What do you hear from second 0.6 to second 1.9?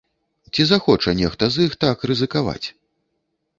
захоча нехта з іх